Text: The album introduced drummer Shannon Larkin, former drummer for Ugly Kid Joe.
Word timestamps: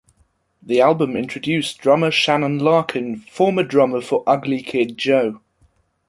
The 0.63 0.81
album 0.81 1.15
introduced 1.15 1.77
drummer 1.77 2.09
Shannon 2.09 2.57
Larkin, 2.57 3.19
former 3.31 3.61
drummer 3.61 4.01
for 4.01 4.23
Ugly 4.25 4.63
Kid 4.63 4.97
Joe. 4.97 5.41